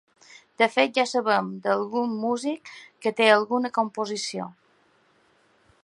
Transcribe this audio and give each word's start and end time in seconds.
De 0.61 0.67
fet 0.75 0.95
ja 0.99 1.03
saben 1.11 1.51
d’algun 1.67 2.15
músic 2.23 2.73
que 3.05 3.13
té 3.21 3.29
alguna 3.35 3.73
composició. 3.79 4.49